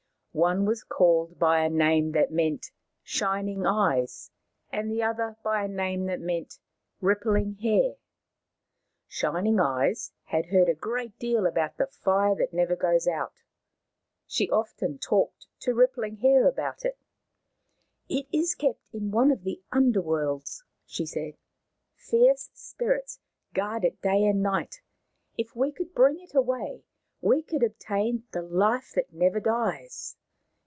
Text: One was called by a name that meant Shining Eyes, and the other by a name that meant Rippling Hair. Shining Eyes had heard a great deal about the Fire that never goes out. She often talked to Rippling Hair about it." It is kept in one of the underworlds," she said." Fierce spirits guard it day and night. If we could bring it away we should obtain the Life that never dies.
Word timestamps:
One 0.33 0.65
was 0.65 0.85
called 0.85 1.37
by 1.37 1.59
a 1.59 1.69
name 1.69 2.13
that 2.13 2.31
meant 2.31 2.71
Shining 3.03 3.65
Eyes, 3.65 4.31
and 4.71 4.89
the 4.89 5.03
other 5.03 5.35
by 5.43 5.65
a 5.65 5.67
name 5.67 6.05
that 6.05 6.21
meant 6.21 6.57
Rippling 7.01 7.55
Hair. 7.55 7.95
Shining 9.09 9.59
Eyes 9.59 10.13
had 10.27 10.45
heard 10.45 10.69
a 10.69 10.73
great 10.73 11.19
deal 11.19 11.45
about 11.45 11.75
the 11.75 11.85
Fire 11.87 12.33
that 12.35 12.53
never 12.53 12.77
goes 12.77 13.09
out. 13.09 13.43
She 14.25 14.49
often 14.49 14.99
talked 14.99 15.47
to 15.59 15.73
Rippling 15.73 16.15
Hair 16.19 16.47
about 16.47 16.85
it." 16.85 16.97
It 18.09 18.27
is 18.31 18.55
kept 18.55 18.79
in 18.93 19.11
one 19.11 19.31
of 19.31 19.43
the 19.43 19.61
underworlds," 19.73 20.63
she 20.85 21.05
said." 21.05 21.33
Fierce 22.09 22.49
spirits 22.53 23.19
guard 23.53 23.83
it 23.83 24.01
day 24.01 24.23
and 24.23 24.41
night. 24.41 24.81
If 25.37 25.57
we 25.57 25.73
could 25.73 25.93
bring 25.93 26.21
it 26.21 26.33
away 26.33 26.85
we 27.19 27.41
should 27.43 27.63
obtain 27.63 28.23
the 28.31 28.41
Life 28.41 28.93
that 28.95 29.11
never 29.11 29.41
dies. 29.41 30.15